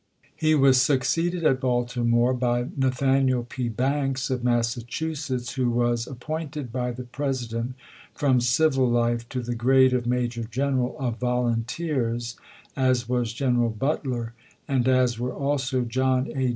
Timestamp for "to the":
9.29-9.53